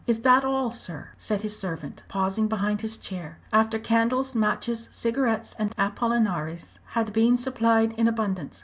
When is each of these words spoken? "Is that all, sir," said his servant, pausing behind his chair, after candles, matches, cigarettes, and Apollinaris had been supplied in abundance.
"Is 0.07 0.21
that 0.21 0.43
all, 0.43 0.71
sir," 0.71 1.09
said 1.19 1.41
his 1.41 1.59
servant, 1.59 2.01
pausing 2.07 2.47
behind 2.47 2.81
his 2.81 2.97
chair, 2.97 3.37
after 3.53 3.77
candles, 3.77 4.33
matches, 4.33 4.89
cigarettes, 4.91 5.55
and 5.59 5.75
Apollinaris 5.77 6.79
had 6.95 7.13
been 7.13 7.37
supplied 7.37 7.93
in 7.99 8.07
abundance. 8.07 8.59